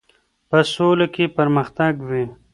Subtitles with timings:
[0.49, 2.25] په سوله کې پرمختګ وي.